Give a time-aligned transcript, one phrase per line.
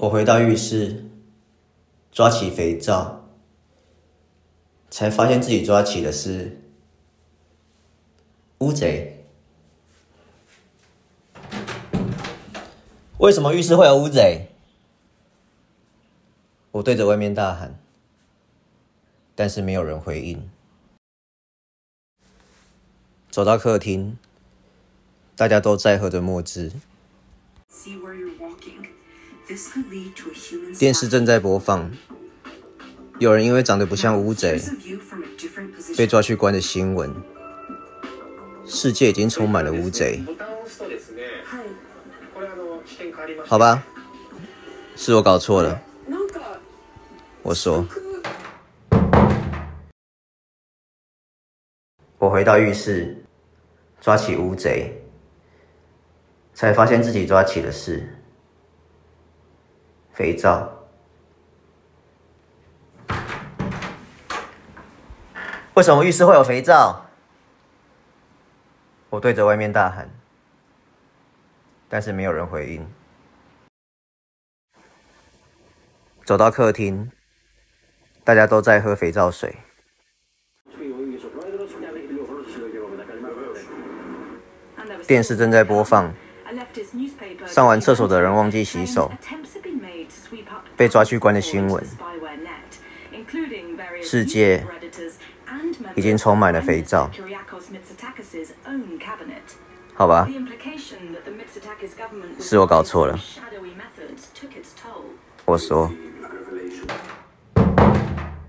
[0.00, 1.04] 我回到浴室，
[2.10, 3.28] 抓起肥皂，
[4.88, 6.58] 才发现自己抓起的是
[8.60, 9.26] 乌贼。
[13.18, 14.46] 为什么浴室会有乌贼？
[16.70, 17.78] 我对着外面大喊，
[19.34, 20.48] 但是没有人回应。
[23.30, 24.16] 走到客厅，
[25.36, 26.72] 大家都在喝着墨汁。
[30.78, 31.90] 电视正在播放，
[33.18, 34.62] 有人因为长得不像乌贼
[35.96, 37.12] 被抓去关的新闻。
[38.64, 40.22] 世界已经充满了乌贼。
[43.44, 43.82] 好吧，
[44.94, 45.82] 是我搞错了。
[47.42, 47.84] 我说，
[52.18, 53.24] 我回到浴室，
[54.00, 55.02] 抓起乌贼，
[56.54, 58.19] 才发现自己抓起的是。
[60.12, 60.68] 肥皂？
[65.74, 67.06] 为什么浴室会有肥皂？
[69.08, 70.10] 我对着外面大喊，
[71.88, 72.86] 但是没有人回应。
[76.24, 77.10] 走到客厅，
[78.22, 79.56] 大家都在喝肥皂水。
[85.06, 86.14] 电视正在播放，
[87.46, 89.10] 上完厕所的人忘记洗手。
[90.76, 91.84] 被抓去关的新闻，
[94.02, 94.64] 世界
[95.94, 97.10] 已经充满了肥皂。
[99.94, 100.26] 好吧，
[102.38, 103.18] 是我搞错了。
[105.44, 105.92] 我说。